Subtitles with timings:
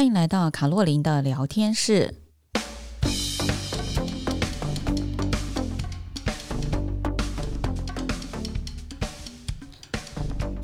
[0.00, 2.14] 欢迎来到卡洛琳的聊天室。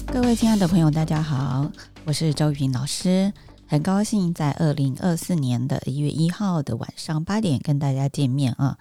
[0.07, 1.71] 各位亲爱的朋友，大家好，
[2.07, 3.31] 我是周玉萍老师，
[3.67, 8.79] 很高兴在二零二四年的一月一号的晚上八点跟大家见面啊。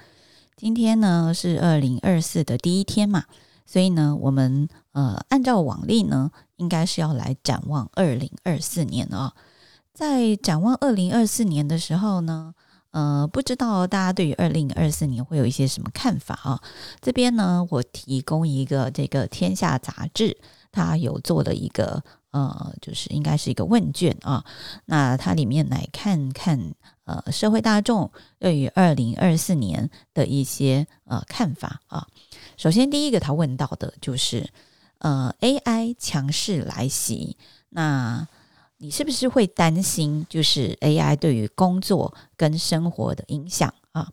[0.55, 3.25] 今天呢是二零二四的第一天嘛，
[3.65, 9.33] 所以呢，我们呃按照往例呢，应该是要来展望二零二四年啊。
[9.95, 12.53] 在展望二零二四年的时候呢，
[12.91, 16.61] 呃，不知道大家对于二零二四年会有一些什么看法啊？
[17.01, 20.37] 这边呢，我提供一个这个《天下》杂志。
[20.69, 24.43] 它有做了一个呃，就是应该是一个问卷啊。
[24.83, 26.59] 那它里面来看看
[27.05, 32.05] 呃，社会大众对于二零二四年的一些呃看法啊。
[32.57, 34.49] 首先第一个他问到的就是
[34.97, 37.37] 呃，AI 强势来袭，
[37.69, 38.27] 那
[38.77, 44.09] 你是不是会担心就是 AI 对于工作跟生活的影响啊？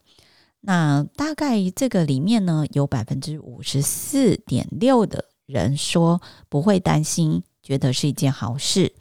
[0.60, 5.27] 那大概这个里面呢，有百分之五十四点六的。
[5.44, 8.94] 人说不会担心，觉得是一件好事。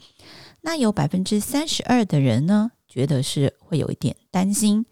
[0.60, 4.84] 那有百分之三十二的人呢，觉得是会有一点担心。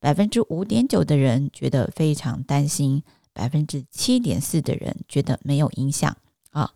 [0.00, 6.16] 百分之五点九的人觉得非常担心，百分之七点四的人觉得没有影响
[6.50, 6.72] 啊。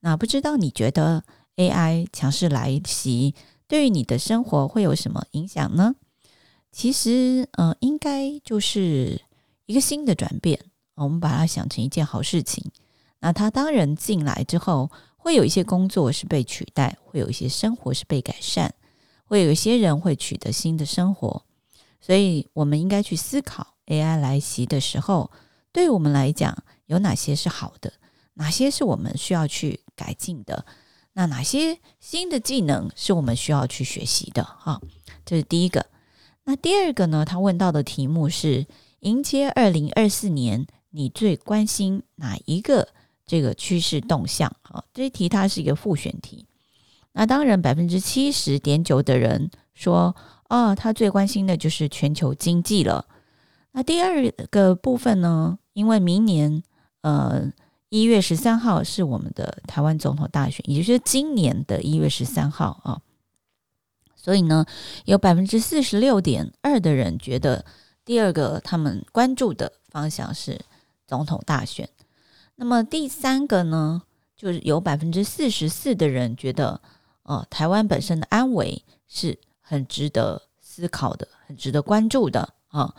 [0.00, 1.24] 那不知道你觉得
[1.58, 3.34] AI 强势来袭，
[3.66, 5.94] 对于你的生活会有什么影响呢？
[6.72, 9.20] 其实，呃，应该就是
[9.66, 10.58] 一个新的转变。
[10.94, 12.64] 我们把它想成一件好事情。
[13.20, 18.72] 那它当然进来之后，会有一些工作是被取代，会有一些生活是被改善，
[19.24, 21.42] 会有一些人会取得新的生活，
[22.00, 25.30] 所以我们应该去思考 AI 来袭的时候，
[25.72, 27.92] 对我们来讲有哪些是好的，
[28.34, 30.64] 哪些是我们需要去改进的，
[31.18, 34.44] 那哪些新的技能是我们需要去学习的？
[34.44, 34.80] 哈，
[35.24, 35.86] 这是第一个。
[36.44, 37.24] 那第二个呢？
[37.24, 38.68] 他问到的题目是：
[39.00, 42.90] 迎接二零二四年，你最关心哪一个？
[43.26, 46.46] 这个趋势动向啊，这一题它是一个复选题。
[47.14, 53.04] 那当然，百分之七十点九的人说，啊，他最关心的就是全球经济了。
[53.72, 56.62] 那第二个部分呢，因为明年
[57.00, 57.50] 呃
[57.90, 63.00] 一月十三号是我们的台湾总统大选，也就是今年的一月十三号啊，
[64.14, 64.66] 所以呢，
[65.06, 67.64] 有百分之四十六点二的人觉得，
[68.04, 70.60] 第二个他们关注的方向是
[71.06, 71.88] 总统大选。
[72.56, 74.02] 那么第三个呢，
[74.36, 76.80] 就是有百分之四十四的人觉得，
[77.22, 82.94] 呃，台湾本身的安危是很值得思考的，很值得关注的啊。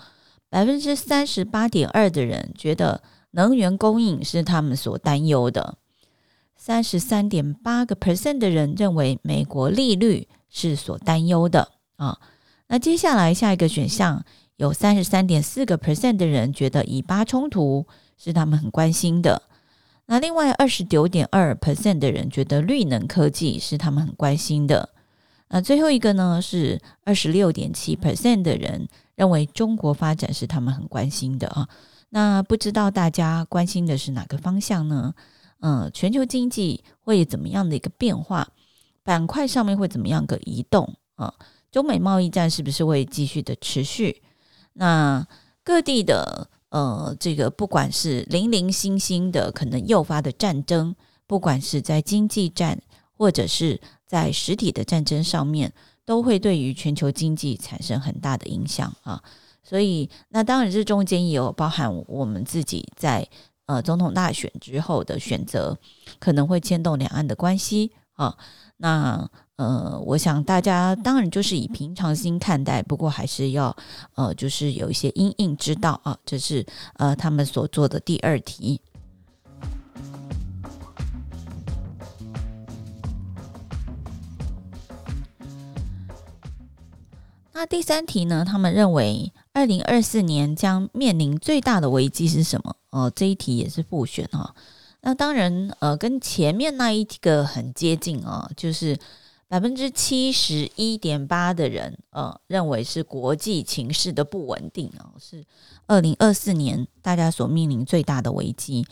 [0.50, 5.78] 百分之三十八点二的人觉得能源供应是他们所担忧的，
[6.56, 12.18] 三十三点八个 percent 的人认为美国利率是所担忧的啊。
[12.68, 14.24] 那接下来下一个选项
[14.58, 17.86] 有三十三点四个 percent 的人觉得以巴冲突
[18.18, 19.44] 是他们很关心的。
[20.08, 24.90] 那另外二十九点二 percent 的人觉得绿能科技是他们很关心的。
[25.50, 31.70] 那最后一个呢，是二十六点七 percent 的人认为中国发展是他们很关心的啊。
[32.09, 35.14] 那不知道大家关心的是哪个方向呢？
[35.59, 38.47] 嗯，全球经济会怎么样的一个变化？
[39.03, 41.34] 板块上面会怎么样个移动啊？
[41.72, 44.22] 中美贸易战是不是会继续的持续？
[44.74, 45.28] 那
[45.64, 46.50] 各地的。
[46.72, 52.80] 呃，这个不管是零零星星的可能诱发的战争，不管是在经济战
[53.18, 55.74] 或者是在实体的战争上面，
[56.06, 59.19] 都会对于全球经济产生很大的影响啊。
[59.69, 63.28] 所以，那当然这中间也有包含我们自己在
[63.68, 65.78] 呃总统大选之后的选择，
[66.18, 68.35] 可能会牵动两岸的关系啊。
[68.78, 73.75] 那呃，我想大家当然就是以平常心看待，不过还是要
[74.16, 76.18] 呃，就是有一些因应之道啊。
[76.25, 76.66] 这是
[76.96, 78.81] 呃他们所做的第二题。
[87.51, 88.45] 那第三题呢？
[88.45, 92.76] 他们认为二零二四年将面临最大的危机是什么？
[92.92, 94.56] 哦、呃，这一题也是复选哈。
[95.02, 98.98] 那当然呃，跟前面那一个很接近啊，就是。
[99.52, 105.44] 百分之七十一点八的人，呃，认为是国际情势的不稳定啊，是
[105.88, 108.86] 二零二四年大家所面临最大的危机。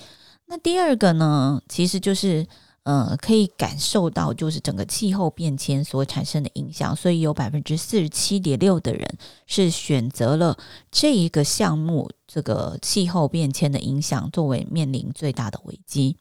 [0.47, 2.47] 那第二个呢，其实就是
[2.87, 10.57] 呃，可以感受到就是整个气候变迁所产生的影响，所以有百分之四十七点六的人是选择了
[10.89, 16.15] 这一个项目，这个气候变迁的影响作为面临最大的危机。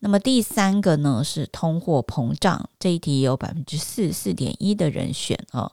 [0.00, 5.72] 那么第三个呢是通货膨胀，这一题有百分之四十四点一的人选啊，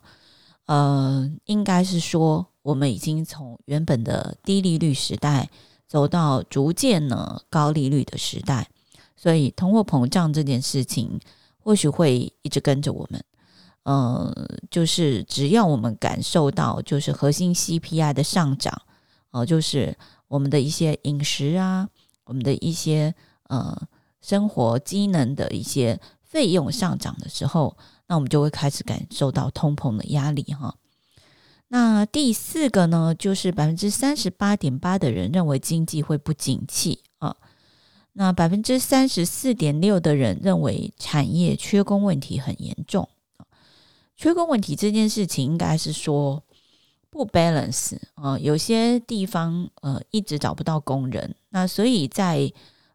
[0.68, 5.50] 呃，应该是说我们已经从原本的低利率时代
[5.90, 8.70] 走到逐渐呢高利率的时代，
[9.16, 11.20] 所以通货膨胀这件事情
[11.58, 13.24] 或许会一直跟着我们，
[13.84, 18.74] 呃，就是只要我们感受到就是核心 CPI 的上涨，
[19.32, 19.98] 哦、呃，就是
[20.28, 21.90] 我们的一些饮食啊，
[22.26, 23.14] 我们的一些
[23.50, 23.88] 呃。
[24.22, 27.78] 生活机能的一些费用上涨的时候，
[28.08, 30.74] 那我们就会开始感受到通膨的压力哈。
[31.68, 37.04] 那第四个呢，就是百分之三十八点八的人认为经济会不景气。
[38.18, 43.08] 那百分之三十四点六的人认为产业缺工问题很严重。
[44.16, 46.44] 缺工问题这件事情应该是说
[47.10, 52.52] 不 balance 啊，有些地方呃一直找不到工人，那所以在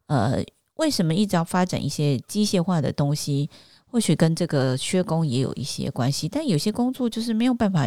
[0.07, 0.45] 呃。
[0.77, 3.51] 为什么一直要发展一些机械化的东西？
[3.85, 7.87] 或许跟这个缺工也有一些关系，但有些工作就是没有办法，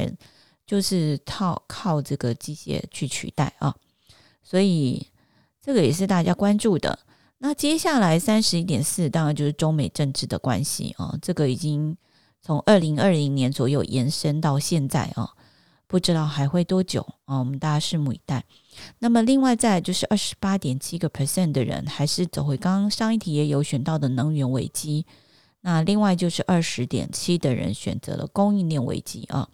[0.64, 3.74] 就是靠靠这个机械去取代啊。
[4.44, 5.08] 所以
[5.60, 7.00] 这个也是大家关注的。
[7.46, 11.14] 那接下来三十一点四，当然就是中美政治的关系啊。
[11.22, 11.98] 这个已经
[12.42, 15.30] 从二零二零年左右延伸到现在啊，
[15.86, 17.40] 不知道还会多久啊？
[17.40, 18.46] 我们大家拭目以待。
[19.00, 25.06] 那么，另外再就是二十八点七个 percent 的人还是走回刚刚上一题也有选到的能源危机。
[25.60, 29.50] 那另外就是二十点七的人选择了供应链危机啊。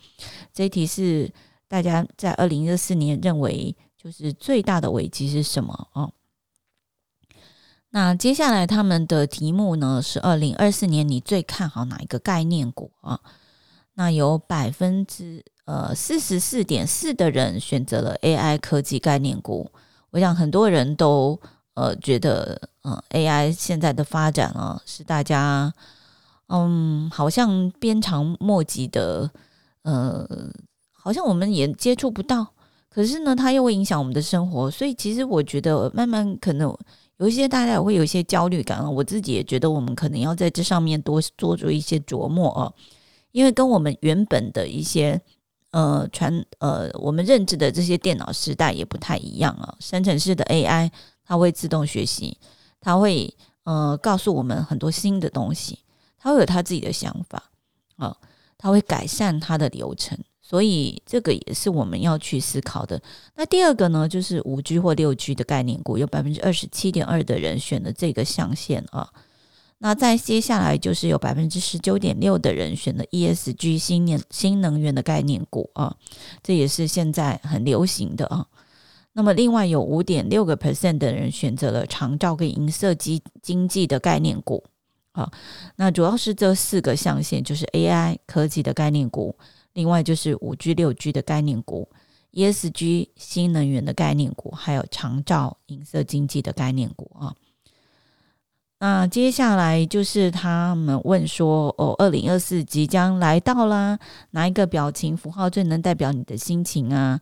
[0.54, 1.28] 这一题是
[1.68, 6.08] 大家在二零二四年认为就是最大的危机是什么啊？
[7.92, 13.20] 那接下来他们的题目呢是二零二四年你最看好哪一个概念股啊？
[13.96, 15.44] 那有百分之。
[15.66, 19.70] 呃，四十四点四的人选择了 AI 科技概念股。
[20.10, 21.40] 我想很多人都
[21.76, 25.72] 呃觉得，呃，AI 现在的发展啊，是大家
[26.48, 29.30] 嗯，好像鞭长莫及的，
[29.84, 30.28] 呃，
[30.92, 32.48] 好像我们也接触不到。
[32.90, 36.76] 可是呢，它又会影响我们的生活，所以其实我觉得，慢慢可能
[37.20, 38.90] 有一些大家也会有一些焦虑感啊。
[38.90, 42.74] 我自己也觉得，我们可能要在这上面多做出一些琢磨啊，
[43.32, 45.22] 因为跟我们原本的一些。
[45.72, 49.76] 呃，传呃，我们认知的这些电脑时代也不太一样啊。
[49.80, 50.90] 生成式的 AI，
[51.24, 52.36] 它会自动学习，
[52.82, 53.32] 它会
[53.66, 55.78] 呃告诉我们很多新的东西，
[56.18, 57.52] 它会有它自己的想法
[57.98, 58.18] 啊，
[58.58, 60.18] 它会改善它的流程，
[60.50, 63.00] 所以这个也是我们要去思考的。
[63.36, 69.08] 那第二个呢，就是五 G 或六 G 的概念股，有百分之二十七点二的人选了这个象限啊。
[69.78, 75.96] 那再接下来就是有百分之十九点六的人选了 ESG 新能新能源的概念股啊，
[76.42, 78.48] 这也是现在很流行的啊。
[79.14, 84.64] 那么另外有五点六个 percent 的人选择了长照跟银色经经济的概念股
[85.12, 85.32] 啊。
[85.76, 89.36] 那主要是这四个象限，就是 AI 科技的概念股，
[89.74, 91.88] 另外就是五 G 六 G 的概念股
[92.34, 97.36] ，ESG 新能源的概念股，还有长照银色经济的概念股啊。
[98.82, 104.00] 那接下来就是他们问说：“哦，二零二四即将来到啦，
[104.32, 107.20] 哪一个表情符号最能代表你的心情啊？”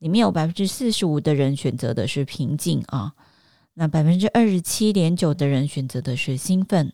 [0.00, 3.14] 里面有百分之四十五的人选择的是平静啊，
[3.74, 6.92] 那百分之二十七点九的人选择的是兴奋，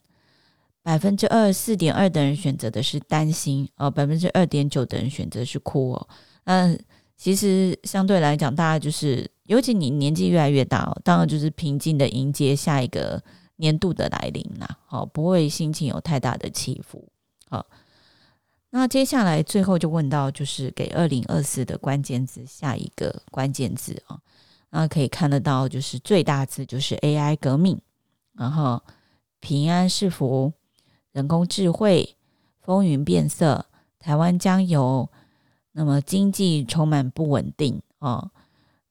[0.82, 6.08] 百分之二四点二的人选择的是担心哦，百分之二点九的人选择是哭哦。
[6.44, 6.76] 那
[7.16, 13.22] 其实相对来讲，大家就是，尤其你年纪越来越大哦，当然就是平静的迎接下一个。
[13.56, 17.06] 年度的来临啦，好，不会心情有太大的起伏。
[17.48, 17.64] 好，
[18.70, 24.18] 那接下来最后就问到，就是给二零二四的关键字下一个关键字啊，
[24.70, 27.80] 那可以看得到，就是最大字就是 AI 革命，
[28.32, 28.82] 然后
[29.38, 30.52] 平安是福，
[31.12, 32.16] 人工智慧，
[32.60, 33.66] 风云变色，
[33.98, 35.08] 台湾将有，
[35.72, 38.30] 那么经济充满不稳定啊，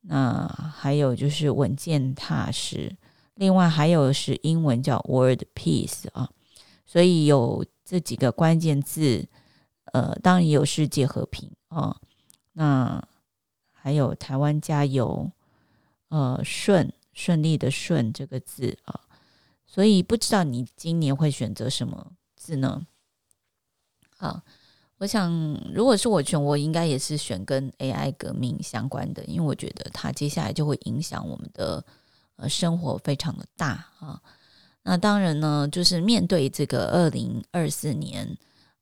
[0.02, 2.96] 那还有就是稳健踏实。
[3.36, 6.30] 另外还有是英文叫 World Peace 啊，
[6.86, 9.28] 所以有这几个关键字，
[9.94, 11.98] 呃，当然也有世界和平啊，
[12.54, 13.04] 那
[13.72, 15.32] 还有台湾加油，
[16.10, 19.00] 呃，顺顺利的顺这个字啊，
[19.72, 22.86] 所以不知道你今年会选择什么字呢？
[24.18, 24.42] 好，
[24.98, 25.32] 我想
[25.74, 31.84] 如果是我选，我应该也是选跟 AI 革命相关的，因为我觉得它接下来就会影响我们的。
[32.38, 34.20] 呃，生活非常的大啊，
[34.82, 38.36] 那当然呢，就是面对这个二零二四年，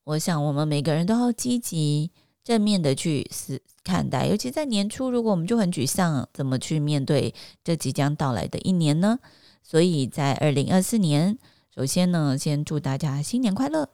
[0.06, 2.10] 我想我们每个人都要积极
[2.42, 9.20] 正面的去思看待，尤其在年初，如果我们就很沮丧，怎么去面对这即将到来的一年呢？
[9.70, 11.38] 所以在二零二四年，
[11.76, 13.88] 首先呢，先祝大家新年快乐。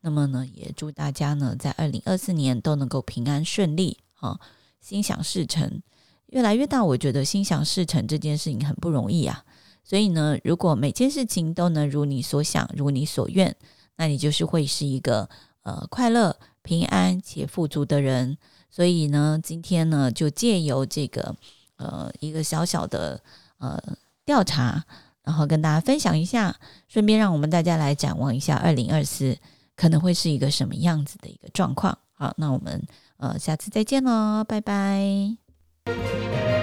[0.00, 4.40] 那么呢，也祝大家呢，在二零二四年都能够平安顺利，哈，
[4.80, 5.80] 心想事成。
[6.26, 9.44] 越来越大，我觉得心想事成这件事情很不容易啊。
[9.84, 13.54] 所以呢，如果每件事情都能如你所想、如你所愿，
[13.98, 15.30] 那你就是会是一个
[15.62, 18.36] 呃快乐、平安且富足的人。
[18.68, 21.36] 所以呢，今天呢，就借由这个
[21.76, 23.22] 呃一个小小的
[23.58, 23.80] 呃
[24.24, 24.84] 调查，
[25.24, 26.54] 然后跟大家分享一下，
[26.88, 29.36] 顺便让我们大家来展望一下二零二四
[29.76, 31.96] 可能会是一个什么样子的一个状况。
[32.12, 32.82] 好，那我们
[33.16, 36.59] 呃下次再见喽，拜拜。